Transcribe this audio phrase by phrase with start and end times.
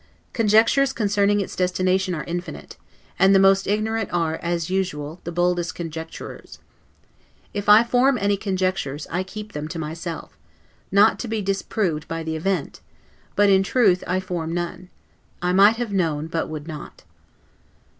[0.33, 2.75] Conjectures concerning its destination are infinite;
[3.19, 6.57] and the most ignorant are, as usual, the boldest conjecturers.
[7.53, 10.35] If I form any conjectures, I keep them to myself,
[10.91, 12.79] not to be disproved by the event;
[13.35, 14.89] but, in truth, I form none:
[15.39, 17.03] I might have known, but would not.